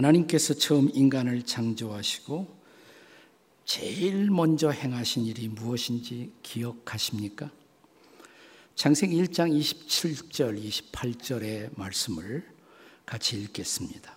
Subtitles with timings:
[0.00, 2.60] 하나님께서 처음 인간을 창조하시고
[3.66, 7.50] 제일 먼저 행하신 일이 무엇인지 기억하십니까?
[8.74, 10.58] 창세기 1장 27절,
[10.92, 12.44] 28절의 말씀을
[13.04, 14.16] 같이 읽겠습니다.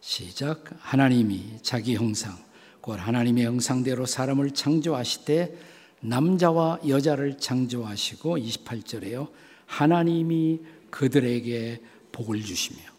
[0.00, 0.64] 시작.
[0.78, 2.36] 하나님이 자기 형상,
[2.82, 5.58] 곧 하나님의 형상대로 사람을 창조하시되
[6.00, 9.30] 남자와 여자를 창조하시고 28절에요.
[9.64, 11.80] 하나님이 그들에게
[12.12, 12.95] 복을 주시며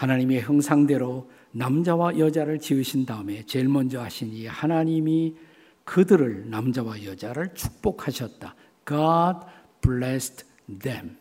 [0.00, 5.36] 하나님의 형상대로 남자와 여자를 지으신 다음에 제일 먼저 하신 이 하나님이
[5.84, 8.54] 그들을 남자와 여자를 축복하셨다.
[8.88, 9.40] God
[9.82, 10.46] blessed
[10.80, 11.18] them.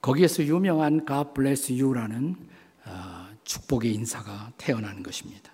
[0.00, 2.36] 거기에서 유명한 God bless you라는
[2.84, 5.50] 어, 축복의 인사가 태어나는 것입니다.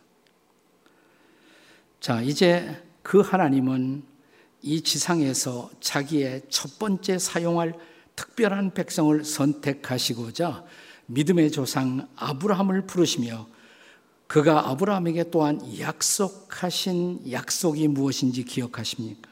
[2.01, 4.05] 자, 이제 그 하나님은
[4.61, 7.73] 이 지상에서 자기의 첫 번째 사용할
[8.15, 10.66] 특별한 백성을 선택하시고자
[11.06, 13.46] 믿음의 조상 아브라함을 부르시며
[14.27, 19.30] 그가 아브라함에게 또한 약속하신 약속이 무엇인지 기억하십니까?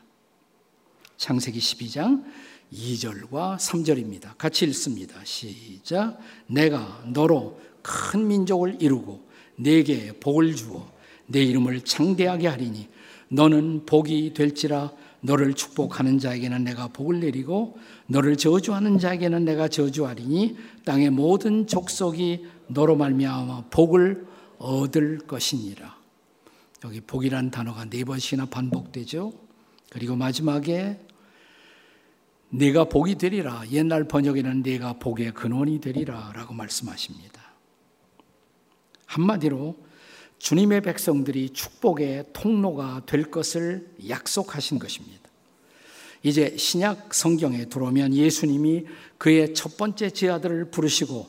[1.17, 2.25] 창세기 12장
[2.73, 4.37] 2절과 3절입니다.
[4.37, 5.17] 같이 읽습니다.
[5.25, 6.19] 시작.
[6.47, 10.93] 내가 너로 큰 민족을 이루고 내게 복을 주어
[11.27, 12.89] 내 이름을 창대하게 하리니
[13.29, 14.93] 너는 복이 될지라
[15.25, 22.97] 너를 축복하는 자에게는 내가 복을 내리고 너를 저주하는 자에게는 내가 저주하리니 땅의 모든 족속이 너로
[22.97, 24.27] 말미암아 복을
[24.59, 25.97] 얻을 것이니라.
[26.85, 29.33] 여기 복이란 단어가 네 번씩이나 반복되죠.
[29.89, 31.01] 그리고 마지막에
[32.51, 33.63] 네가 복이 되리라.
[33.73, 37.41] 옛날 번역에는 네가 복의 근원이 되리라라고 말씀하십니다.
[39.07, 39.75] 한마디로
[40.45, 45.23] 주님의 백성들이 축복의 통로가 될 것을 약속하신 것입니다.
[46.23, 48.85] 이제 신약 성경에 들어오면 예수님이
[49.17, 51.27] 그의 첫 번째 제자들을 부르시고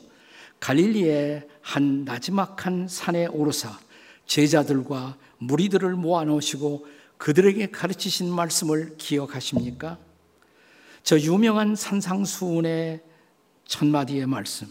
[0.60, 3.78] 갈릴리의 한 나지막한 산에 오르사
[4.26, 9.96] 제자들과 무리들을 모아 놓으시고 그들에게 가르치신 말씀을 기억하십니까?
[11.02, 13.00] 저 유명한 산상수훈의
[13.64, 14.68] 첫 마디의 말씀.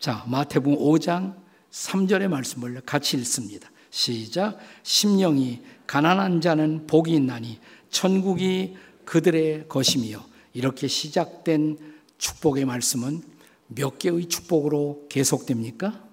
[0.00, 1.47] 자, 마태복음 5장
[1.78, 3.70] 3절의 말씀을 같이 읽습니다.
[3.90, 4.58] 시작.
[4.82, 11.78] 심령이 가난한 자는 복이 있나니 천국이 그들의 것이며 이렇게 시작된
[12.18, 13.22] 축복의 말씀은
[13.68, 16.04] 몇 개의 축복으로 계속됩니까?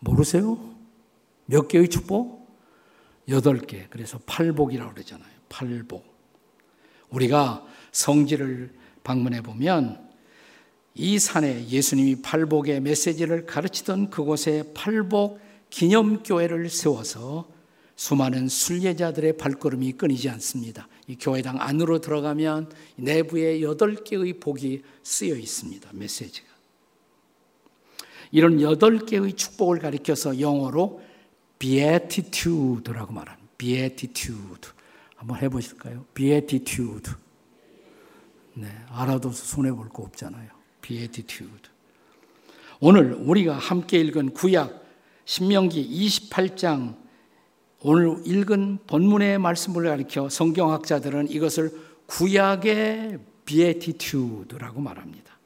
[0.00, 0.58] 모르세요?
[1.46, 2.42] 몇 개의 축복?
[3.28, 3.86] 여덟 개.
[3.88, 5.30] 그래서 팔복이라고 그러잖아요.
[5.48, 6.04] 팔복.
[7.10, 8.74] 우리가 성지를
[9.04, 10.11] 방문해 보면
[10.94, 17.50] 이 산에 예수님이 팔복의 메시지를 가르치던 그곳에 팔복 기념교회를 세워서
[17.96, 20.88] 수많은 순례자들의 발걸음이 끊이지 않습니다.
[21.06, 25.90] 이 교회당 안으로 들어가면 내부에 여덟 개의 복이 쓰여 있습니다.
[25.92, 26.48] 메시지가.
[28.32, 31.00] 이런 여덟 개의 축복을 가리켜서 영어로
[31.58, 33.50] beatitude라고 말합니다.
[33.56, 34.70] beatitude.
[35.16, 36.04] 한번 해 보실까요?
[36.14, 37.12] beatitude.
[38.54, 40.61] 네, 알아도 손해 볼 거 없잖아요.
[40.82, 41.70] Beatitude.
[42.80, 44.82] 오늘 우리가 함께 읽은 구약
[45.24, 46.96] 신명기 28장
[47.80, 51.72] 오늘 읽은 본문의 말씀을 가리켜 성경학자들은 이것을
[52.06, 55.38] 구약의 beatitude라고 말합니다.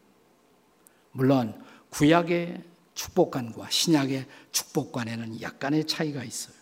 [1.12, 2.62] 물론 구약의
[2.94, 6.56] 축복관과 신약의 축복관에는 약간의 차이가 있어요.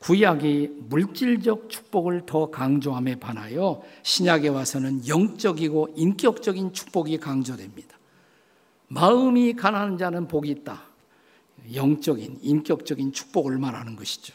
[0.00, 7.98] 구약이 물질적 축복을 더 강조함에 반하여 신약에 와서는 영적이고 인격적인 축복이 강조됩니다.
[8.88, 10.84] 마음이 가난한 자는 복이 있다.
[11.74, 14.34] 영적인, 인격적인 축복을 말하는 것이죠.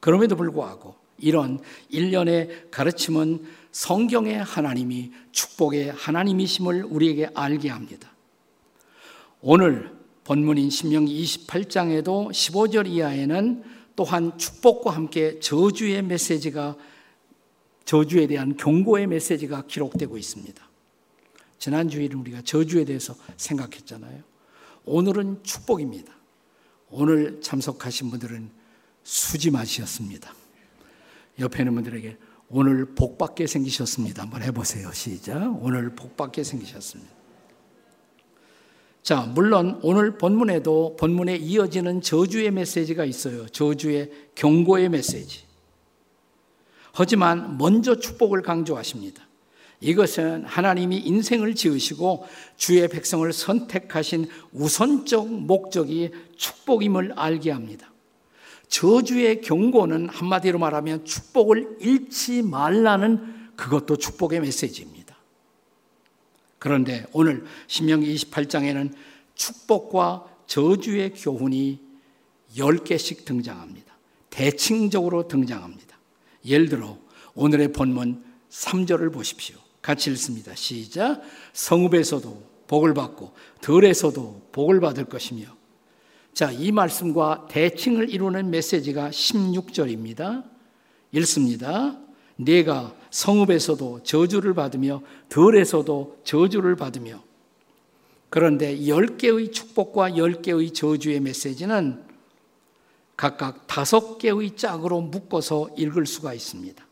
[0.00, 8.12] 그럼에도 불구하고 이런 일련의 가르침은 성경의 하나님이 축복의 하나님이심을 우리에게 알게 합니다.
[9.40, 13.64] 오늘 본문인 신명기 28장에도 15절 이하에는
[13.98, 16.76] 또한 축복과 함께 저주의 메시지가
[17.84, 20.68] 저주에 대한 경고의 메시지가 기록되고 있습니다.
[21.58, 24.22] 지난 주일은 우리가 저주에 대해서 생각했잖아요.
[24.84, 26.12] 오늘은 축복입니다.
[26.90, 28.50] 오늘 참석하신 분들은
[29.02, 30.32] 수지 맛이었습니다.
[31.40, 32.16] 옆에 있는 분들에게
[32.50, 34.22] 오늘 복받게 생기셨습니다.
[34.22, 34.92] 한번 해보세요.
[34.92, 35.60] 시작.
[35.60, 37.17] 오늘 복받게 생기셨습니다.
[39.02, 43.46] 자, 물론 오늘 본문에도 본문에 이어지는 저주의 메시지가 있어요.
[43.48, 45.44] 저주의 경고의 메시지.
[46.92, 49.28] 하지만 먼저 축복을 강조하십니다.
[49.80, 57.92] 이것은 하나님이 인생을 지으시고 주의 백성을 선택하신 우선적 목적이 축복임을 알게 합니다.
[58.66, 64.97] 저주의 경고는 한마디로 말하면 축복을 잃지 말라는 그것도 축복의 메시지입니다.
[66.58, 68.92] 그런데 오늘 신명기 28장에는
[69.34, 71.80] 축복과 저주의 교훈이
[72.56, 73.96] 10개씩 등장합니다.
[74.30, 75.98] 대칭적으로 등장합니다.
[76.44, 76.98] 예를 들어
[77.34, 79.56] 오늘의 본문 3절을 보십시오.
[79.82, 80.54] 같이 읽습니다.
[80.54, 81.22] 시작.
[81.52, 85.46] 성읍에서도 복을 받고 들에서도 복을 받을 것이며
[86.34, 90.44] 자, 이 말씀과 대칭을 이루는 메시지가 16절입니다.
[91.12, 91.98] 읽습니다.
[92.36, 97.22] 내가 성읍에서도 저주를 받으며 들에서도 저주를 받으며
[98.30, 102.04] 그런데 10개의 축복과 10개의 저주의 메시지는
[103.16, 106.86] 각각 다섯 개의 짝으로 묶어서 읽을 수가 있습니다.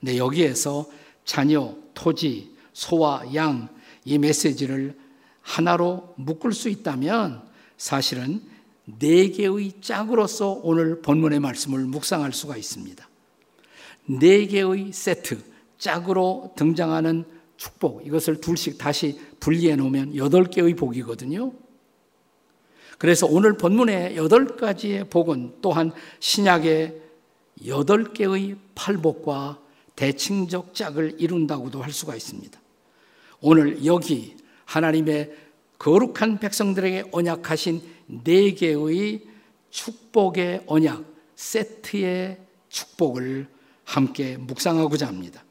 [0.00, 0.86] 근데 여기에서
[1.24, 3.68] 자녀, 토지, 소와 양,
[4.04, 4.96] 이 메시지를
[5.42, 7.42] 하나로 묶을 수 있다면
[7.76, 8.40] 사실은
[8.84, 13.06] 네 개의 짝으로서 오늘 본문의 말씀을 묵상할 수가 있습니다.
[14.06, 15.42] 네 개의 세트,
[15.78, 17.24] 짝으로 등장하는
[17.56, 21.52] 축복, 이것을 둘씩 다시 분리해 놓으면 여덟 개의 복이거든요.
[22.98, 27.02] 그래서 오늘 본문의 여덟 가지의 복은 또한 신약의
[27.66, 29.60] 여덟 개의 팔복과
[29.96, 32.60] 대칭적 짝을 이룬다고도 할 수가 있습니다.
[33.40, 35.34] 오늘 여기 하나님의
[35.78, 37.82] 거룩한 백성들에게 언약하신
[38.24, 39.22] 네 개의
[39.70, 41.04] 축복의 언약,
[41.34, 42.38] 세트의
[42.68, 43.46] 축복을
[43.86, 45.42] 함께 묵상하고자 합니다.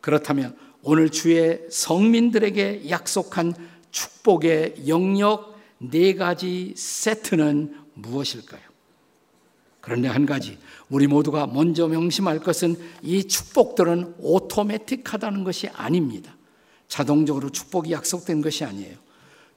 [0.00, 3.54] 그렇다면 오늘 주의 성민들에게 약속한
[3.90, 8.62] 축복의 영역 네 가지 세트는 무엇일까요?
[9.80, 10.58] 그런데 한 가지,
[10.88, 16.36] 우리 모두가 먼저 명심할 것은 이 축복들은 오토매틱하다는 것이 아닙니다.
[16.86, 18.96] 자동적으로 축복이 약속된 것이 아니에요.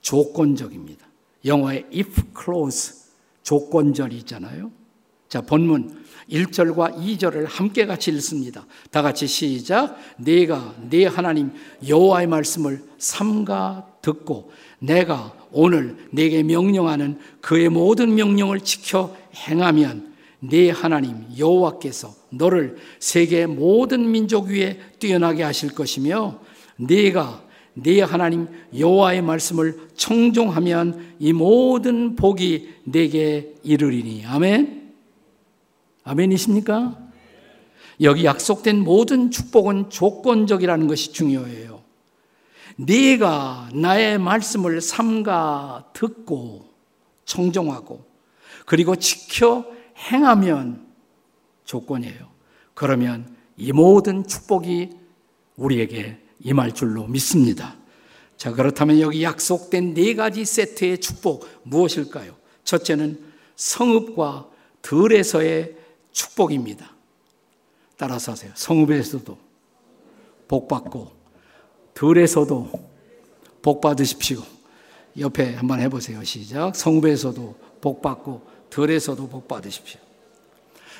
[0.01, 1.05] 조건적입니다.
[1.45, 3.05] 영어에 if clause,
[3.43, 4.71] 조건절이 있잖아요.
[5.35, 5.93] 자, 본문
[6.31, 8.65] 1절과 2절을 함께 같이 읽습니다.
[8.89, 9.97] 다 같이 시작.
[10.15, 11.51] 내가 내 하나님
[11.85, 21.25] 여호와의 말씀을 삼가 듣고 내가 오늘 내게 명령하는 그의 모든 명령을 지켜 행하면 내 하나님
[21.37, 26.39] 여호와께서 너를 세계 모든 민족 위에 뛰어나게 하실 것이며
[26.77, 27.43] 네가
[27.73, 28.47] 네 하나님
[28.77, 34.84] 여호와의 말씀을 청종하면 이 모든 복이 내게 이르리니 아멘.
[36.05, 36.97] 아멘이십니까?
[38.01, 41.83] 여기 약속된 모든 축복은 조건적이라는 것이 중요해요.
[42.77, 46.69] 네가 나의 말씀을 삼가 듣고
[47.25, 48.05] 청종하고
[48.65, 49.65] 그리고 지켜
[50.11, 50.85] 행하면
[51.63, 52.29] 조건이에요.
[52.73, 54.89] 그러면 이 모든 축복이
[55.55, 57.75] 우리에게 임할 줄로 믿습니다.
[58.37, 62.35] 자, 그렇다면 여기 약속된 네 가지 세트의 축복 무엇일까요?
[62.65, 63.19] 첫째는
[63.55, 64.49] 성읍과
[64.81, 65.77] 들에서의
[66.15, 66.89] 축복입니다.
[67.97, 68.51] 따라서 하세요.
[68.55, 69.37] 성읍에서도
[70.47, 71.11] 복 받고
[71.93, 72.71] 들에서도
[73.61, 74.41] 복 받으십시오.
[75.19, 76.23] 옆에 한번 해보세요.
[76.23, 76.75] 시작.
[76.75, 79.99] 성읍에서도 복 받고 들에서도 복 받으십시오.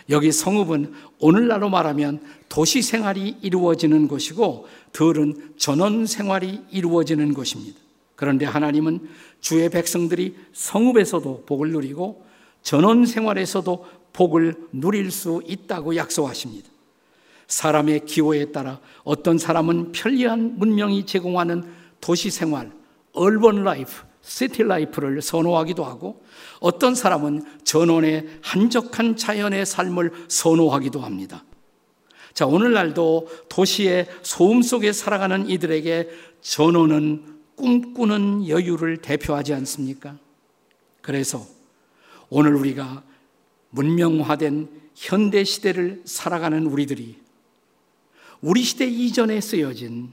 [0.10, 7.80] 여기 성읍은 오늘날로 말하면 도시 생활이 이루어지는 곳이고 들은 전원 생활이 이루어지는 곳입니다.
[8.16, 9.10] 그런데 하나님은
[9.40, 12.26] 주의 백성들이 성읍에서도 복을 누리고
[12.62, 13.86] 전원 생활에서도
[14.16, 16.70] 복을 누릴 수 있다고 약속하십니다.
[17.48, 21.66] 사람의 기호에 따라 어떤 사람은 편리한 문명이 제공하는
[22.00, 22.72] 도시 생활,
[23.12, 26.24] urban life, city life를 선호하기도 하고
[26.60, 31.44] 어떤 사람은 전원의 한적한 자연의 삶을 선호하기도 합니다.
[32.34, 36.10] 자, 오늘날도 도시의 소음 속에 살아가는 이들에게
[36.42, 40.18] 전원은 꿈꾸는 여유를 대표하지 않습니까?
[41.02, 41.46] 그래서
[42.30, 43.04] 오늘 우리가
[43.70, 47.18] 문명화된 현대 시대를 살아가는 우리들이
[48.42, 50.12] 우리 시대 이전에 쓰여진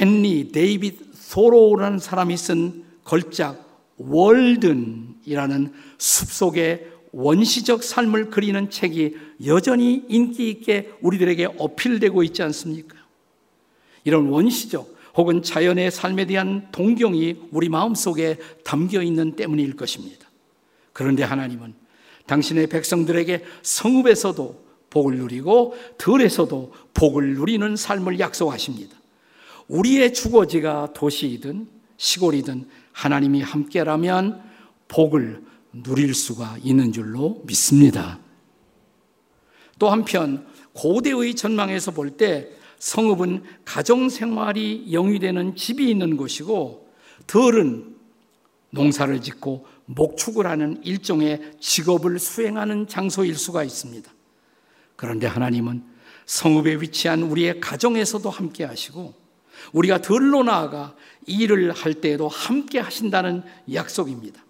[0.00, 3.66] 헨리 데이빗 소로우라는 사람이 쓴 걸작
[3.96, 9.16] 월든이라는 숲속의 원시적 삶을 그리는 책이
[9.46, 12.96] 여전히 인기 있게 우리들에게 어필되고 있지 않습니까?
[14.04, 20.27] 이런 원시적 혹은 자연의 삶에 대한 동경이 우리 마음속에 담겨 있는 때문일 것입니다.
[20.98, 21.74] 그런데 하나님은
[22.26, 28.96] 당신의 백성들에게 성읍에서도 복을 누리고 들에서도 복을 누리는 삶을 약속하십니다.
[29.68, 34.42] 우리의 주거지가 도시이든 시골이든 하나님이 함께라면
[34.88, 35.40] 복을
[35.72, 38.18] 누릴 수가 있는 줄로 믿습니다.
[39.78, 42.50] 또 한편 고대의 전망에서 볼 때
[42.80, 46.88] 성읍은 가정 생활이 영위되는 집이 있는 곳이고
[47.28, 47.94] 들은
[48.70, 54.10] 농사를 짓고 목축을 하는 일종의 직업을 수행하는 장소일 수가 있습니다.
[54.96, 55.82] 그런데 하나님은
[56.26, 59.14] 성읍에 위치한 우리의 가정에서도 함께 하시고
[59.72, 60.94] 우리가 덜로 나아가
[61.26, 63.42] 일을 할 때에도 함께 하신다는
[63.72, 64.44] 약속입니다.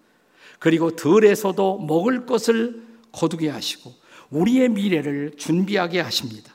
[0.58, 3.94] 그리고 덜에서도 먹을 것을 거두게 하시고
[4.30, 6.54] 우리의 미래를 준비하게 하십니다.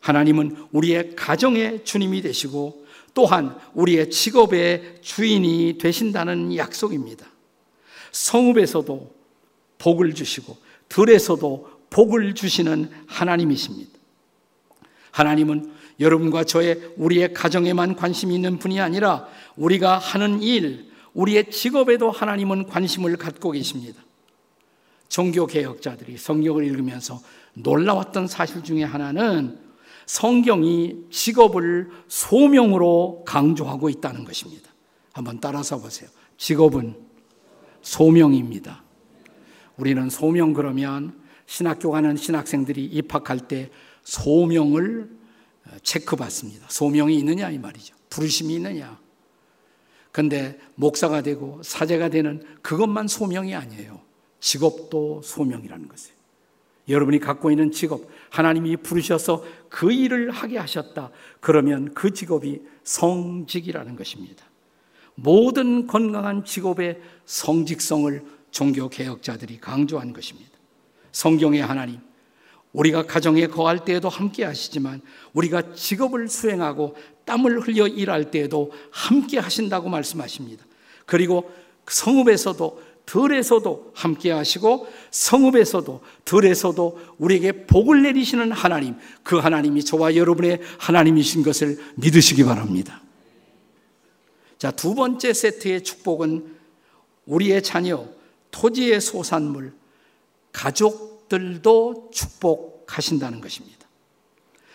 [0.00, 7.26] 하나님은 우리의 가정의 주님이 되시고 또한 우리의 직업의 주인이 되신다는 약속입니다.
[8.16, 9.14] 성읍에서도
[9.78, 10.56] 복을 주시고
[10.88, 13.90] 들에서도 복을 주시는 하나님이십니다.
[15.10, 22.66] 하나님은 여러분과 저의 우리의 가정에만 관심이 있는 분이 아니라 우리가 하는 일, 우리의 직업에도 하나님은
[22.66, 24.02] 관심을 갖고 계십니다.
[25.08, 27.20] 종교 개혁자들이 성경을 읽으면서
[27.54, 29.58] 놀라웠던 사실 중에 하나는
[30.06, 34.70] 성경이 직업을 소명으로 강조하고 있다는 것입니다.
[35.12, 36.08] 한번 따라서 보세요.
[36.36, 37.05] 직업은
[37.86, 38.82] 소명입니다.
[39.76, 41.16] 우리는 소명 그러면
[41.46, 43.70] 신학교 가는 신학생들이 입학할 때
[44.02, 45.08] 소명을
[45.84, 46.66] 체크받습니다.
[46.68, 47.94] 소명이 있느냐 이 말이죠.
[48.10, 48.98] 부르심이 있느냐.
[50.10, 54.00] 근데 목사가 되고 사제가 되는 그것만 소명이 아니에요.
[54.40, 56.16] 직업도 소명이라는 것이에요.
[56.88, 61.10] 여러분이 갖고 있는 직업, 하나님이 부르셔서 그 일을 하게 하셨다.
[61.38, 64.45] 그러면 그 직업이 성직이라는 것입니다.
[65.16, 70.50] 모든 건강한 직업의 성직성을 종교 개혁자들이 강조한 것입니다.
[71.12, 71.98] 성경의 하나님,
[72.72, 75.00] 우리가 가정에 거할 때에도 함께 하시지만
[75.32, 76.94] 우리가 직업을 수행하고
[77.24, 80.64] 땀을 흘려 일할 때에도 함께 하신다고 말씀하십니다.
[81.06, 81.50] 그리고
[81.88, 91.42] 성읍에서도 들에서도 함께 하시고 성읍에서도 들에서도 우리에게 복을 내리시는 하나님, 그 하나님이 저와 여러분의 하나님이신
[91.44, 93.00] 것을 믿으시기 바랍니다.
[94.58, 96.56] 자, 두 번째 세트의 축복은
[97.26, 98.06] 우리의 자녀,
[98.50, 99.74] 토지의 소산물,
[100.52, 103.86] 가족들도 축복하신다는 것입니다.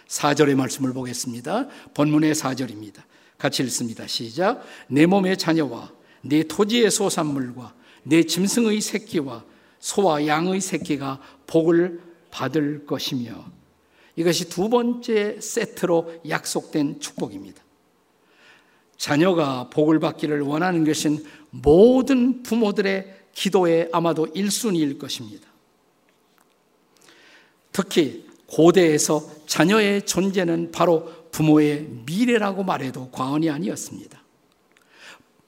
[0.07, 1.67] 4절의 말씀을 보겠습니다.
[1.93, 3.01] 본문의 4절입니다.
[3.37, 4.05] 같이 읽습니다.
[4.05, 4.63] 시작.
[4.87, 7.73] 내 몸의 자녀와 내 토지의 소산물과
[8.03, 9.43] 내 짐승의 새끼와
[9.79, 13.45] 소와 양의 새끼가 복을 받을 것이며
[14.15, 17.63] 이것이 두 번째 세트로 약속된 축복입니다.
[19.01, 25.47] 자녀가 복을 받기를 원하는 것은 모든 부모들의 기도에 아마도 1순위일 것입니다.
[27.71, 34.21] 특히 고대에서 자녀의 존재는 바로 부모의 미래라고 말해도 과언이 아니었습니다.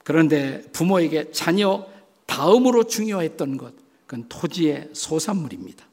[0.03, 1.85] 그런데 부모에게 자녀
[2.25, 3.75] 다음으로 중요했던 것,
[4.07, 5.85] 그건 토지의 소산물입니다.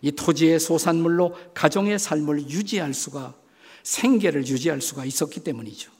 [0.00, 3.34] 이 토지의 소산물로 가정의 삶을 유지할 수가,
[3.82, 5.93] 생계를 유지할 수가 있었기 때문이죠.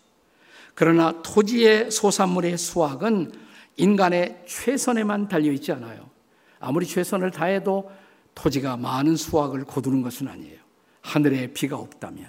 [0.75, 3.33] 그러나 토지의 소산물의 수확은
[3.77, 6.11] 인간의 최선에만 달려있지 않아요.
[6.59, 7.91] 아무리 최선을 다해도
[8.35, 10.59] 토지가 많은 수확을 거두는 것은 아니에요.
[11.03, 12.27] 하늘에 비가 없다면,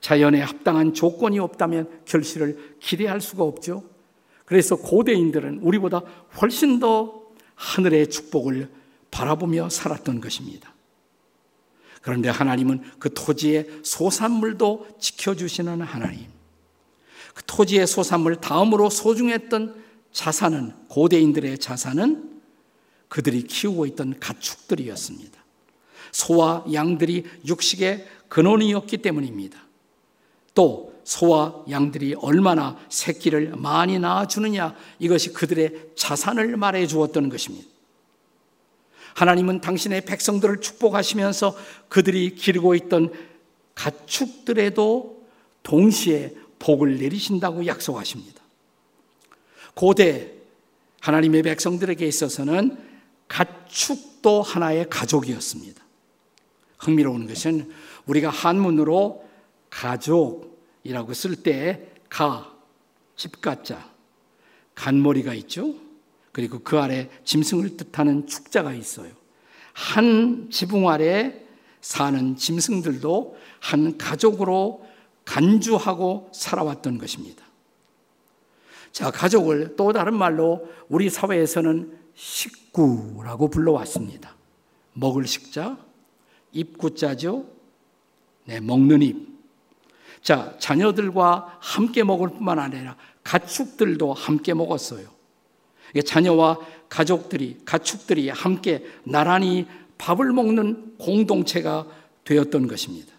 [0.00, 3.84] 자연에 합당한 조건이 없다면 결실을 기대할 수가 없죠.
[4.44, 6.02] 그래서 고대인들은 우리보다
[6.40, 7.22] 훨씬 더
[7.54, 8.70] 하늘의 축복을
[9.10, 10.74] 바라보며 살았던 것입니다.
[12.00, 16.26] 그런데 하나님은 그 토지의 소산물도 지켜주시는 하나님.
[17.34, 22.30] 그 토지의 소산물 다음으로 소중했던 자산은, 고대인들의 자산은
[23.08, 25.42] 그들이 키우고 있던 가축들이었습니다.
[26.12, 29.58] 소와 양들이 육식의 근원이었기 때문입니다.
[30.54, 37.68] 또 소와 양들이 얼마나 새끼를 많이 낳아주느냐 이것이 그들의 자산을 말해 주었던 것입니다.
[39.14, 41.54] 하나님은 당신의 백성들을 축복하시면서
[41.88, 43.12] 그들이 기르고 있던
[43.74, 45.22] 가축들에도
[45.62, 48.40] 동시에 복을 내리신다고 약속하십니다.
[49.74, 50.32] 고대
[51.00, 52.78] 하나님의 백성들에게 있어서는
[53.26, 55.82] 가축도 하나의 가족이었습니다.
[56.78, 57.72] 흥미로운 것은
[58.06, 59.24] 우리가 한문으로
[59.70, 62.54] 가족이라고 쓸 때 가,
[63.16, 63.90] 집가자,
[64.74, 65.74] 간머리가 있죠.
[66.30, 69.10] 그리고 그 아래 짐승을 뜻하는 축자가 있어요.
[69.72, 71.42] 한 지붕 아래
[71.80, 74.86] 사는 짐승들도 한 가족으로
[75.24, 77.44] 간주하고 살아왔던 것입니다.
[78.92, 84.36] 자, 가족을 또 다른 말로 우리 사회에서는 식구라고 불러왔습니다.
[84.92, 85.78] 먹을 식자,
[86.52, 87.46] 입구자죠.
[88.44, 89.28] 네, 먹는 입.
[90.20, 95.08] 자, 자녀들과 함께 먹을 뿐만 아니라 가축들도 함께 먹었어요.
[96.04, 99.66] 자녀와 가족들이, 가축들이 함께 나란히
[99.98, 101.86] 밥을 먹는 공동체가
[102.24, 103.12] 되었던 것입니다.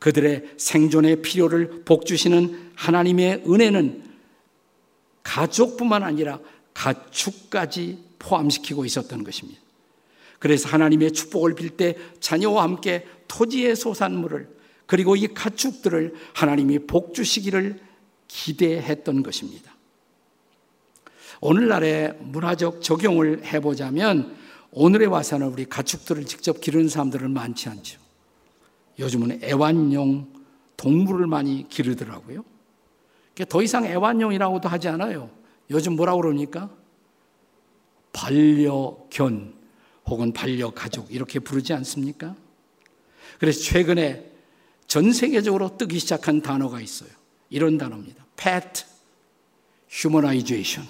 [0.00, 4.02] 그들의 생존의 필요를 복주시는 하나님의 은혜는
[5.22, 6.40] 가족뿐만 아니라
[6.74, 9.60] 가축까지 포함시키고 있었던 것입니다.
[10.38, 14.48] 그래서 하나님의 축복을 빌 때 자녀와 함께 토지의 소산물을
[14.86, 17.78] 그리고 이 가축들을 하나님이 복주시기를
[18.26, 19.76] 기대했던 것입니다.
[21.40, 24.36] 오늘날의 문화적 적용을 해보자면
[24.72, 27.99] 오늘에 와서는 우리 가축들을 직접 기르는 사람들은 많지 않죠.
[29.00, 30.30] 요즘은 애완용
[30.76, 32.44] 동물을 많이 기르더라고요.
[33.48, 35.30] 더 이상 애완용이라고도 하지 않아요.
[35.70, 36.70] 요즘 뭐라 그러니까?
[38.12, 39.54] 반려견
[40.06, 42.36] 혹은 반려가족 이렇게 부르지 않습니까?
[43.38, 44.30] 그래서 최근에
[44.86, 47.10] 전 세계적으로 뜨기 시작한 단어가 있어요.
[47.48, 48.26] 이런 단어입니다.
[48.36, 48.84] pet
[49.90, 50.88] humanization.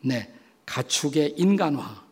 [0.00, 0.32] 네.
[0.64, 2.02] 가축의 인간화.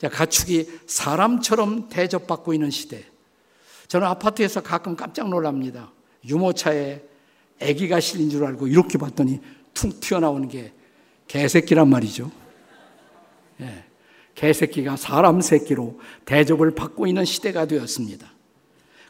[0.00, 3.11] 가축이 사람처럼 대접받고 있는 시대.
[3.92, 5.92] 저는 아파트에서 가끔 깜짝 놀랍니다.
[6.26, 7.02] 유모차에
[7.60, 9.38] 아기가 실린 줄 알고 이렇게 봤더니
[9.74, 10.72] 퉁 튀어나오는 게
[11.28, 12.32] 개새끼란 말이죠.
[13.60, 13.84] 예,
[14.34, 18.32] 개새끼가 사람 새끼로 대접을 받고 있는 시대가 되었습니다.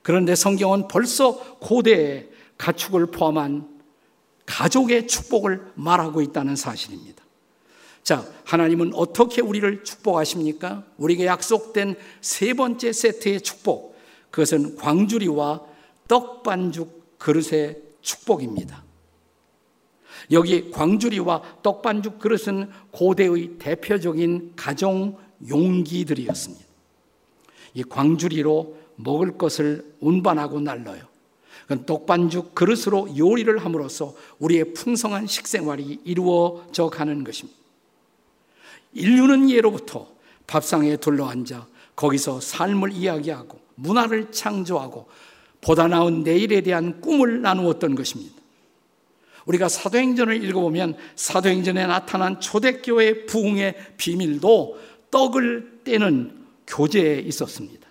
[0.02, 3.68] 그런데 성경은 벌써 고대의 가축을 포함한
[4.46, 7.22] 가족의 축복을 말하고 있다는 사실입니다.
[8.02, 10.82] 자, 하나님은 어떻게 우리를 축복하십니까?
[10.96, 13.91] 우리에게 약속된 세 번째 세트의 축복.
[14.32, 15.60] 그것은 광주리와
[16.08, 18.82] 떡반죽 그릇의 축복입니다.
[20.32, 25.16] 여기 광주리와 떡반죽 그릇은 고대의 대표적인 가정
[25.48, 26.64] 용기들이었습니다.
[27.74, 31.12] 이 광주리로 먹을 것을 운반하고 날러요.
[31.86, 37.58] 떡반죽 그릇으로 요리를 함으로써 우리의 풍성한 식생활이 이루어져 가는 것입니다.
[38.94, 40.10] 인류는 예로부터
[40.46, 45.08] 밥상에 둘러앉아 거기서 삶을 이야기하고 문화를 창조하고
[45.60, 48.40] 보다 나은 내일에 대한 꿈을 나누었던 것입니다.
[49.46, 54.78] 우리가 사도행전을 읽어보면 사도행전에 나타난 초대교회 부흥의 비밀도
[55.10, 57.88] 떡을 떼는 교제에 있었습니다.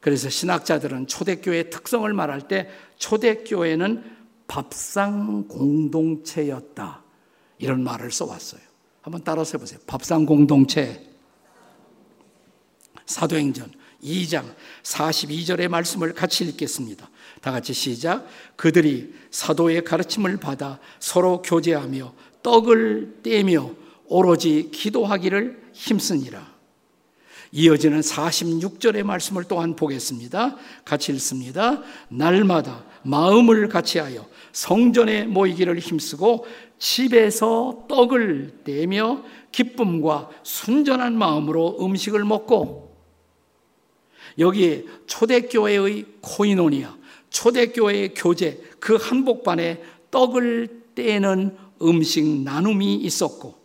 [0.00, 7.04] 그래서 신학자들은 초대교회의 특성을 말할 때 초대교회는 밥상 공동체였다.
[7.58, 8.62] 이런 말을 써왔어요.
[9.02, 9.78] 한번 따라서 해보세요.
[9.86, 11.06] 밥상 공동체.
[13.04, 13.70] 사도행전
[14.02, 17.08] 2장 42절의 말씀을 같이 읽겠습니다.
[17.40, 18.26] 다 같이 시작.
[18.56, 23.70] 그들이 사도의 가르침을 받아 서로 교제하며 떡을 떼며
[24.06, 26.50] 오로지 기도하기를 힘쓰니라.
[27.52, 30.56] 이어지는 46절의 말씀을 또한 보겠습니다.
[30.84, 31.82] 같이 읽습니다.
[32.08, 36.46] 날마다 마음을 같이하여 성전에 모이기를 힘쓰고
[36.78, 42.89] 집에서 떡을 떼며 기쁨과 순전한 마음으로 음식을 먹고
[44.38, 46.96] 여기 초대교회의 코이노니아,
[47.30, 53.58] 초대교회의 교제, 그 한복반에 떡을 떼는 음식 나눔이 있었고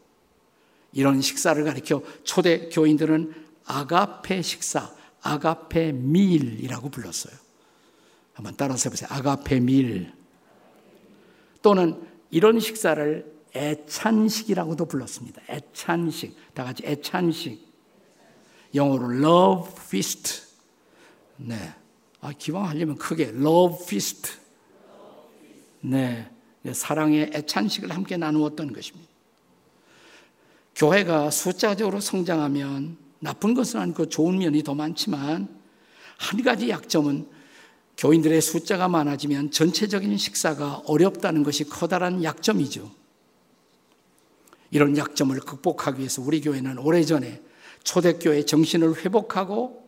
[0.94, 3.34] 이런 식사를 가리켜 초대 교인들은
[3.66, 7.34] 아가페 식사, 아가페 밀이라고 불렀어요.
[8.34, 9.08] 한번 따라서 해보세요.
[9.12, 10.14] 아가페 밀.
[11.62, 15.42] 또는 이런 식사를 애찬식이라고도 불렀습니다.
[15.50, 16.36] 애찬식.
[16.54, 17.66] 다 같이 애찬식.
[18.76, 20.45] 영어로 love feast.
[21.38, 21.74] 네.
[22.22, 24.34] 아, 기왕 하려면 크게 love feast.
[25.82, 26.30] 네.
[26.72, 29.08] 사랑의 애찬식을 함께 나누었던 것입니다.
[30.76, 35.48] 교회가 숫자적으로 성장하면 나쁜 것은 아니고 좋은 면이 더 많지만
[36.18, 37.28] 한 가지 약점은
[37.98, 42.92] 교인들의 숫자가 많아지면 전체적인 식사가 어렵다는 것이 커다란 약점이죠.
[44.72, 47.42] 이런 약점을 극복하기 위해서 우리 교회는 오래전에
[47.84, 49.85] 초대교회 정신을 회복하고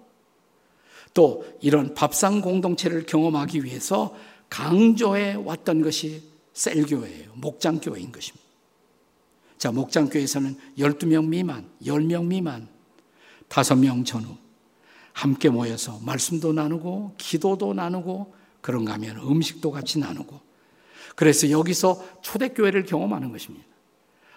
[1.17, 4.15] 또 이런 밥상 공동체를 경험하기 위해서
[4.49, 6.21] 강조해 왔던 것이
[6.53, 7.31] 셀교회예요.
[7.33, 8.45] 목장교회인 것입니다.
[9.57, 12.67] 자, 목장교회에서는 12명 미만, 10명 미만,
[13.49, 14.37] 5명 전후
[15.11, 20.39] 함께 모여서 말씀도 나누고 기도도 나누고 그런가 하면 음식도 같이 나누고
[21.15, 23.65] 그래서 여기서 초대교회를 경험하는 것입니다.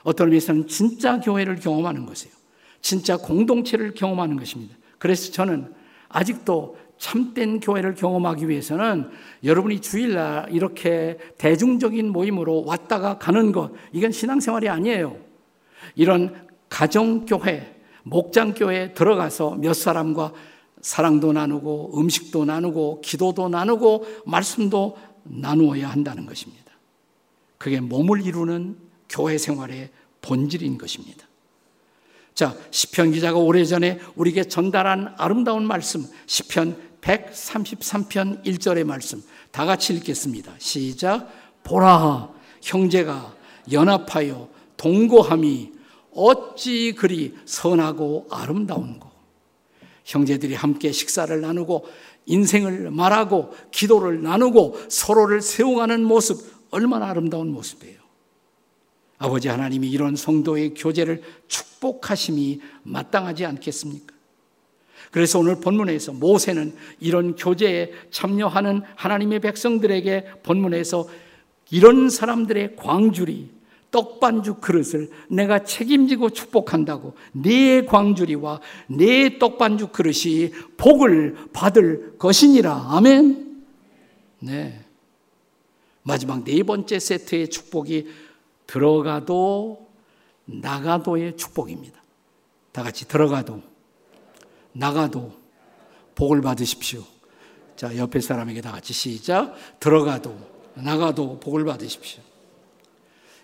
[0.03, 2.35] 어떤 의미에서는 진짜 교회를 경험하는 것이에요.
[2.81, 4.75] 진짜 공동체를 경험하는 것입니다.
[4.99, 5.79] 그래서 저는
[6.11, 9.09] 아직도 참된 교회를 경험하기 위해서는
[9.43, 15.17] 여러분이 주일날 이렇게 대중적인 모임으로 왔다가 가는 것, 이건 신앙생활이 아니에요.
[15.95, 20.33] 이런 가정교회, 목장교회에 들어가서 몇 사람과
[20.83, 26.73] 사랑도 나누고 음식도 나누고 기도도 나누고 말씀도 나누어야 한다는 것입니다.
[27.57, 28.77] 그게 몸을 이루는
[29.09, 29.91] 교회 생활의
[30.23, 31.30] 본질인 것입니다.
[32.35, 40.53] 자, 시편 기자가 오래전에 우리에게 전달한 아름다운 말씀, 시편 133편 1절의 말씀 다 같이 읽겠습니다.
[40.59, 41.29] 시작.
[41.63, 42.31] 보라
[42.63, 43.35] 형제가
[43.73, 45.73] 연합하여 동거함이
[46.13, 49.09] 어찌 그리 선하고 아름다운고
[50.05, 51.87] 형제들이 함께 식사를 나누고
[52.27, 58.00] 인생을 말하고 기도를 나누고 서로를 세워가는 모습 얼마나 아름다운 모습이에요.
[59.21, 64.15] 아버지 하나님이 이런 성도의 교제를 축복하심이 마땅하지 않겠습니까?
[65.11, 71.07] 그래서 오늘 본문에서 모세는 이런 교제에 참여하는 하나님의 백성들에게 본문에서
[71.71, 73.51] 이런 사람들의 광주리,
[73.91, 82.87] 떡반죽 그릇을 내가 책임지고 축복한다고 네 광주리와 네 떡반죽 그릇이 복을 받을 것이니라.
[82.89, 83.65] 아멘.
[84.39, 84.81] 네.
[86.05, 88.30] 마지막 네 번째 세트의 축복이
[88.71, 89.89] 들어가도
[90.45, 92.01] 나가도의 축복입니다.
[92.71, 93.61] 다 같이 들어가도
[94.73, 95.33] 나가도
[96.15, 97.03] 복을 받으십시오.
[97.75, 99.57] 자, 옆에 사람에게 다 같이 시작.
[99.81, 100.37] 들어가도
[100.75, 102.23] 나가도 복을 받으십시오.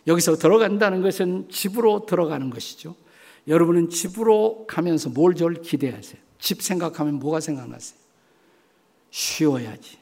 [0.07, 2.95] 여기서 들어간다는 것은 집으로 들어가는 것이죠.
[3.49, 6.21] 여러분은 집으로 가면서 뭘 제일 기대하세요?
[6.39, 7.99] 집 생각하면 뭐가 생각나세요?
[9.11, 9.99] 쉬어야지.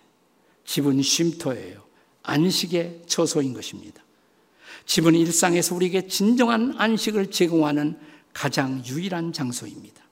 [0.66, 1.82] 집은 쉼터예요.
[2.22, 4.04] 안식의 처소인 것입니다.
[4.86, 7.98] 집은 일상에서 우리에게 진정한 안식을 제공하는
[8.32, 10.02] 가장 유일한 장소입니다.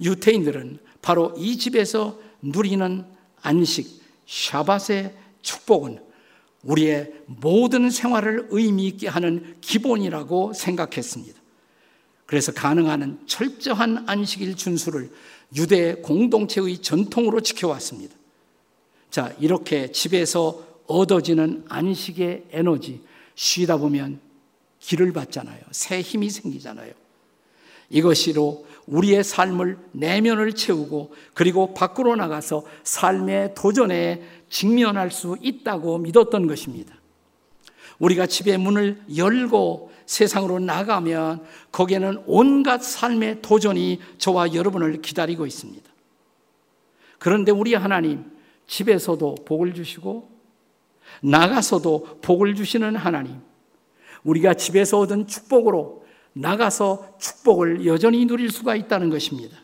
[0.00, 3.04] 유태인들은 바로 이 집에서 누리는
[3.42, 6.00] 안식, 샤밧의 축복은
[6.62, 11.40] 우리의 모든 생활을 의미 있게 하는 기본이라고 생각했습니다.
[12.26, 15.10] 그래서 가능한 철저한 안식일 준수를
[15.56, 18.14] 유대 공동체의 전통으로 지켜왔습니다.
[19.10, 23.02] 자, 이렇게 집에서 얻어지는 안식의 에너지,
[23.42, 24.20] 쉬다 보면
[24.78, 25.58] 길을 받잖아요.
[25.72, 26.92] 새 힘이 생기잖아요.
[27.90, 36.94] 이것으로 우리의 삶을 내면을 채우고 그리고 밖으로 나가서 삶의 도전에 직면할 수 있다고 믿었던 것입니다.
[37.98, 45.90] 우리가 집의 문을 열고 세상으로 나가면 거기에는 온갖 삶의 도전이 저와 여러분을 기다리고 있습니다.
[47.18, 48.24] 그런데 우리 하나님
[48.68, 50.31] 집에서도 복을 주시고
[51.22, 53.40] 나가서도 복을 주시는 하나님.
[54.24, 56.04] 우리가 집에서 얻은 축복으로
[56.34, 59.56] 나가서 축복을 여전히 누릴 수가 있다는 것입니다.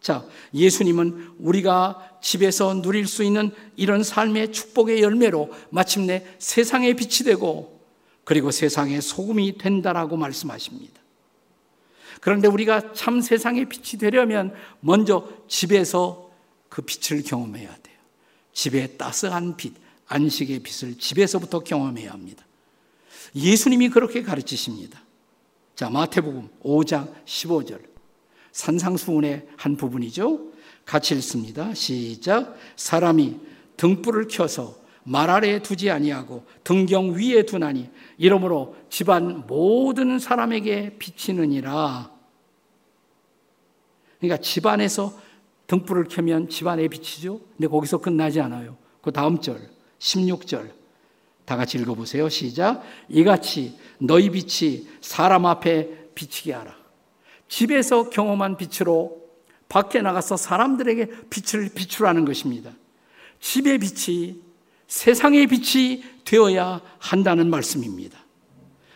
[0.00, 7.80] 자, 예수님은 우리가 집에서 누릴 수 있는 이런 삶의 축복의 열매로 마침내 세상의 빛이 되고
[8.24, 11.00] 그리고 세상의 소금이 된다라고 말씀하십니다.
[12.20, 16.30] 그런데 우리가 참 세상의 빛이 되려면 먼저 집에서
[16.68, 17.96] 그 빛을 경험해야 돼요.
[18.52, 19.74] 집의 따스한 빛,
[20.08, 22.44] 안식의 빛을 집에서부터 경험해야 합니다.
[23.34, 25.00] 예수님이 그렇게 가르치십니다.
[25.74, 27.80] 자, 마태복음 5장 15절.
[28.52, 30.48] 산상수훈의 한 부분이죠.
[30.84, 31.72] 같이 읽습니다.
[31.74, 32.56] 시작.
[32.76, 33.38] 사람이
[33.76, 42.10] 등불을 켜서 말 아래에 두지 아니하고 등경 위에 두나니 이러므로 집안 모든 사람에게 비치느니라.
[44.18, 45.18] 그러니까 집안에서
[45.66, 47.40] 등불을 켜면 집안에 비치죠.
[47.56, 48.76] 근데 거기서 끝나지 않아요.
[49.00, 50.70] 그 다음 절 16절
[51.44, 52.28] 다 같이 읽어보세요.
[52.28, 52.82] 시작.
[53.08, 56.76] 이같이 너희 빛이 사람 앞에 비치게 하라.
[57.48, 59.18] 집에서 경험한 빛으로
[59.68, 62.70] 밖에 나가서 사람들에게 빛을 비추라는 것입니다.
[63.40, 64.42] 집의 빛이
[64.88, 68.18] 세상의 빛이 되어야 한다는 말씀입니다.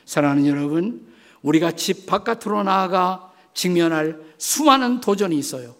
[0.05, 1.07] 사랑하는 여러분,
[1.43, 5.75] 우리가 집 바깥으로 나아가 직면할 수많은 도전이 있어요.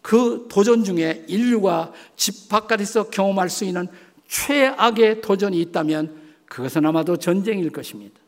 [0.00, 3.88] 그 도전 중에 인류가 집 바깥에서 경험할 수 있는
[4.28, 8.20] 최악의 도전이 있다면 그것은 아마도 전쟁일 것입니다.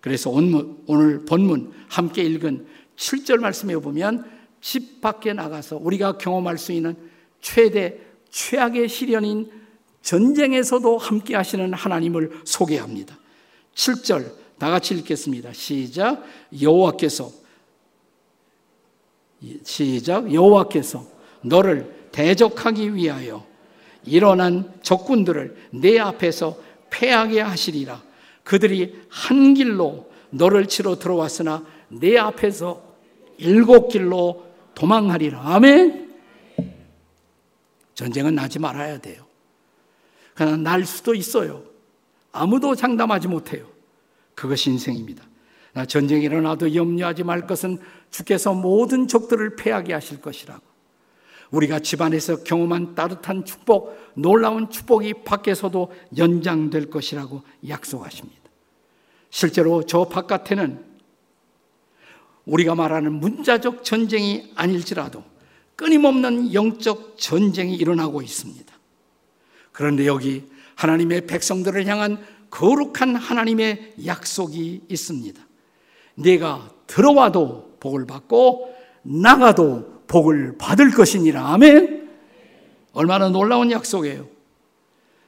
[0.00, 4.24] 그래서 오늘 본문 함께 읽은 7절 말씀에 보면
[4.60, 6.96] 집 밖에 나가서 우리가 경험할 수 있는
[7.40, 7.98] 최대
[8.30, 9.50] 최악의 시련인
[10.02, 13.18] 전쟁에서도 함께 하시는 하나님을 소개합니다.
[13.74, 15.52] 7절 다 같이 읽겠습니다.
[15.52, 16.24] 시작.
[16.60, 17.30] 여호와께서
[19.64, 20.32] 시작.
[20.32, 21.06] 여호와께서
[21.42, 23.44] 너를 대적하기 위하여
[24.06, 26.58] 일어난 적군들을 내 앞에서
[26.90, 28.02] 패하게 하시리라.
[28.44, 32.82] 그들이 한 길로 너를 치러 들어왔으나 내 앞에서
[33.38, 35.40] 일곱 길로 도망하리라.
[35.40, 36.14] 아멘.
[37.94, 39.24] 전쟁은 나지 말아야 돼요.
[40.34, 41.64] 그러나 날 수도 있어요.
[42.30, 43.66] 아무도 장담하지 못해요.
[44.34, 45.24] 그것이 인생입니다.
[45.88, 47.78] 전쟁이 일어나도 염려하지 말 것은
[48.10, 50.62] 주께서 모든 적들을 패하게 하실 것이라고.
[51.50, 58.42] 우리가 집안에서 경험한 따뜻한 축복, 놀라운 축복이 밖에서도 연장될 것이라고 약속하십니다.
[59.30, 60.84] 실제로 저 바깥에는
[62.46, 65.22] 우리가 말하는 문자적 전쟁이 아닐지라도
[65.74, 68.72] 끊임없는 영적 전쟁이 일어나고 있습니다.
[69.72, 70.44] 그런데 여기
[70.76, 75.46] 하나님의 백성들을 향한 거룩한 하나님의 약속이 있습니다.
[76.14, 81.46] 내가 들어와도 복을 받고 나가도 복을 받을 것이니라.
[81.54, 82.08] 아멘.
[82.92, 84.28] 얼마나 놀라운 약속이에요.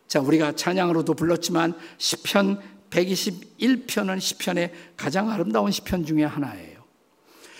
[0.06, 2.60] 자, 우리가 찬양으로도 불렀지만 시편
[2.90, 6.78] 121편은 시편의 가장 아름다운 시편 중에 하나예요.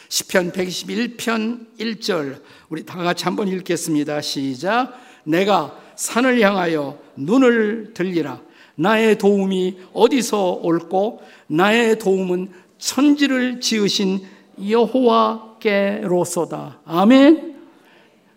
[0.09, 4.23] 시편 121편 1절 우리 다 같이 한번 읽겠습니다.
[4.23, 4.95] 시작.
[5.25, 8.41] 내가 산을 향하여 눈을 들리라.
[8.77, 14.21] 나의 도움이 어디서 올고 나의 도움은 천지를 지으신
[14.67, 16.81] 여호와 께로소다.
[16.85, 17.57] 아멘.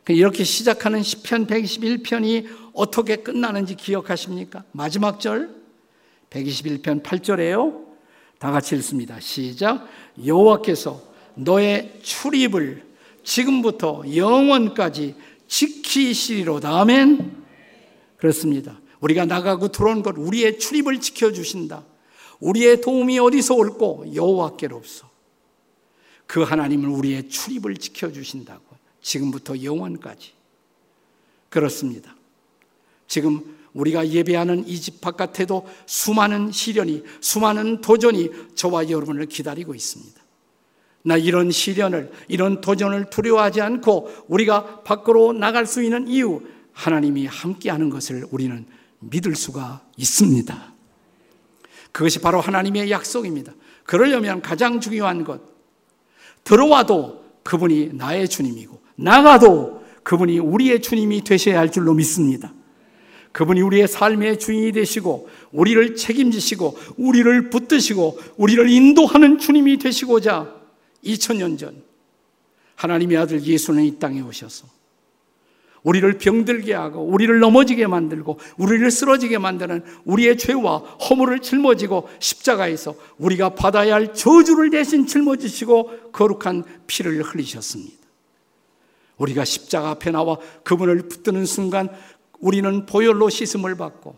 [0.09, 4.63] 이렇게 시작하는 시편 121편이 어떻게 끝나는지 기억하십니까?
[4.71, 5.55] 마지막 절
[6.29, 7.85] 121편 8절에요.
[8.39, 9.19] 다 같이 읽습니다.
[9.19, 9.87] 시작.
[10.25, 11.01] 여호와께서
[11.35, 12.83] 너의 출입을
[13.23, 15.15] 지금부터 영원까지
[15.47, 16.79] 지키시리로다.
[16.79, 17.43] 아멘.
[18.17, 18.79] 그렇습니다.
[18.99, 21.83] 우리가 나가고 들어온 것 우리의 출입을 지켜 주신다.
[22.39, 25.10] 우리의 도움이 어디서 올고 여호와께로서
[26.31, 28.63] 그 하나님은 우리의 출입을 지켜 주신다고.
[29.01, 30.31] 지금부터 영원까지.
[31.49, 32.15] 그렇습니다.
[33.05, 40.21] 지금 우리가 예배하는 이 집 바깥에도 수많은 시련이, 수많은 도전이 저와 여러분을 기다리고 있습니다.
[41.03, 46.41] 나 이런 시련을, 이런 도전을 두려워하지 않고 우리가 밖으로 나갈 수 있는 이유,
[46.71, 48.65] 하나님이 함께하는 것을 우리는
[48.99, 50.73] 믿을 수가 있습니다.
[51.91, 53.51] 그것이 바로 하나님의 약속입니다.
[53.83, 55.50] 그러려면 가장 중요한 것,
[56.43, 62.53] 들어와도 그분이 나의 주님이고, 나가도 그분이 우리의 주님이 되셔야 할 줄로 믿습니다.
[63.31, 70.53] 그분이 우리의 삶의 주인이 되시고, 우리를 책임지시고, 우리를 붙드시고, 우리를 인도하는 주님이 되시고자
[71.03, 71.83] 2000년 전
[72.75, 74.80] 하나님의 아들 예수는 이 땅에 오셔서
[75.83, 83.55] 우리를 병들게 하고 우리를 넘어지게 만들고 우리를 쓰러지게 만드는 우리의 죄와 허물을 짊어지고 십자가에서 우리가
[83.55, 87.97] 받아야 할 저주를 대신 짊어지시고 거룩한 피를 흘리셨습니다.
[89.17, 91.89] 우리가 십자가 앞에 나와 그분을 붙드는 순간
[92.39, 94.15] 우리는 보혈로 씻음을 받고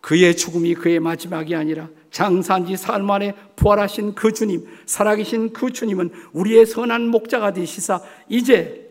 [0.00, 6.64] 그의 죽음이 그의 마지막이 아니라 장산지 사흘 만에 부활하신 그 주님, 살아계신 그 주님은 우리의
[6.64, 8.85] 선한 목자가 되시사 이제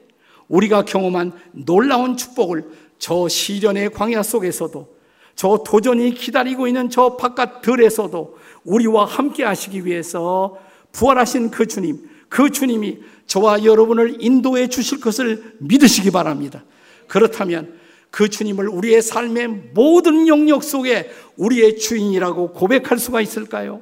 [0.48, 2.66] 우리가 경험한 놀라운 축복을
[2.98, 4.96] 저 시련의 광야 속에서도
[5.36, 10.58] 저 도전이 기다리고 있는 저 바깥 들에서도 우리와 함께 하시기 위해서
[10.92, 16.64] 부활하신 그 주님, 그 주님이 저와 여러분을 인도해 주실 것을 믿으시기 바랍니다.
[17.08, 17.78] 그렇다면
[18.12, 23.82] 그 주님을 우리의 삶의 모든 영역 속에 우리의 주인이라고 고백할 수가 있을까요?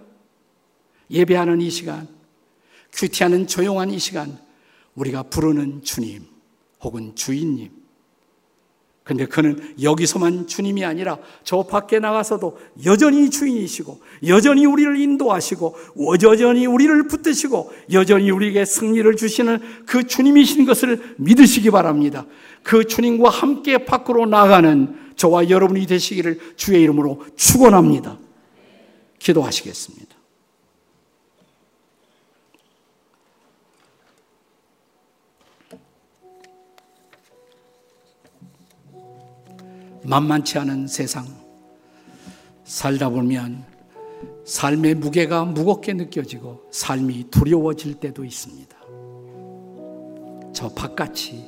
[1.12, 2.08] 예배하는 이 시간,
[2.94, 4.40] 큐티하는 조용한 이 시간,
[4.96, 6.33] 우리가 부르는 주님,
[6.84, 7.84] 혹은 주인님.
[9.04, 15.76] 근데 그는 여기서만 주님이 아니라 저 밖에 나가서도 여전히 주인이시고, 여전히 우리를 인도하시고,
[16.24, 22.26] 여전히 우리를 붙드시고, 여전히 우리에게 승리를 주시는 그 주님이신 것을 믿으시기 바랍니다.
[22.64, 28.18] 그 주님과 함께 밖으로 나가는 저와 여러분이 되시기를 주의 이름으로 축원합니다.
[29.20, 30.23] 기도하시겠습니다.
[40.06, 41.26] 만만치 않은 세상
[42.66, 43.64] 살다 보면
[44.46, 48.78] 삶의 무게가 무겁게 느껴지고 삶이 두려워질 때도 있습니다.
[50.54, 51.46] 저 바깥이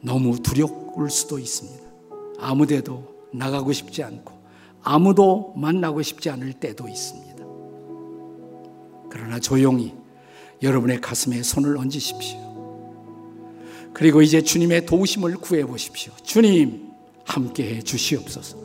[0.00, 1.84] 너무 두려울 수도 있습니다.
[2.38, 4.32] 아무 데도 나가고 싶지 않고
[4.82, 7.44] 아무도 만나고 싶지 않을 때도 있습니다.
[9.10, 9.94] 그러나 조용히
[10.62, 12.48] 여러분의 가슴에 손을 얹으십시오.
[13.92, 16.12] 그리고 이제 주님의 도우심을 구해 보십시오.
[16.22, 16.87] 주님,
[17.28, 18.56] 함께 해 주시옵소서.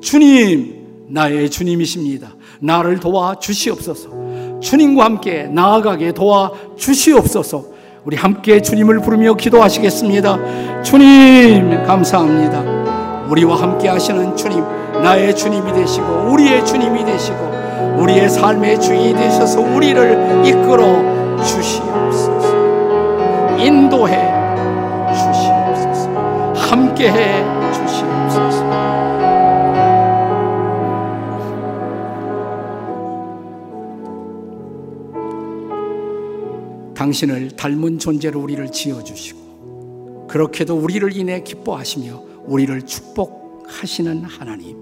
[0.00, 2.34] 주님, 나의 주님이십니다.
[2.60, 4.60] 나를 도와 주시옵소서.
[4.60, 7.72] 주님과 함께 나아가게 도와 주시옵소서.
[8.04, 10.82] 우리 함께 주님을 부르며 기도하시겠습니다.
[10.82, 13.26] 주님, 감사합니다.
[13.28, 14.62] 우리와 함께 하시는 주님,
[15.02, 17.38] 나의 주님이 되시고, 우리의 주님이 되시고,
[17.98, 22.52] 우리의 삶의 주인이 되셔서 우리를 이끌어 주시옵소서.
[23.58, 24.16] 인도해
[25.08, 26.52] 주시옵소서.
[26.54, 27.51] 함께 해
[37.02, 44.76] 당신을 닮은 존재로 우리를 지어주시고 그렇게도 우리를 인해 기뻐하시며 우리를 축복하시는 하나님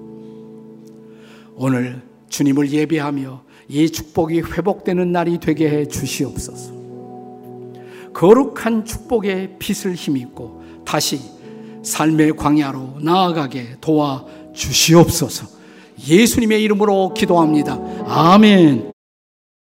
[1.57, 6.75] 오늘 주님을 예배하며 이 축복이 회복되는 날이 되게 해 주시옵소서
[8.13, 11.21] 거룩한 축복의 빛을 힘입고 다시
[11.83, 15.47] 삶의 광야로 나아가게 도와 주시옵소서
[16.07, 17.79] 예수님의 이름으로 기도합니다.
[18.07, 18.90] 아멘.